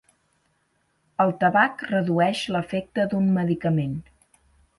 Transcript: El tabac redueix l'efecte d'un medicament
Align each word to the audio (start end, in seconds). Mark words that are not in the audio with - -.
El 1.25 1.33
tabac 1.43 1.83
redueix 1.91 2.41
l'efecte 2.57 3.07
d'un 3.13 3.29
medicament 3.37 3.95